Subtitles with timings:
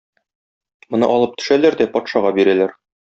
[0.95, 2.75] Моны алып төшәләр дә патшага бирәләр.